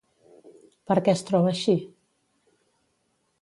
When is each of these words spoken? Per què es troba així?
Per 0.91 0.97
què 1.07 1.13
es 1.17 1.23
troba 1.27 1.51
així? 1.51 1.75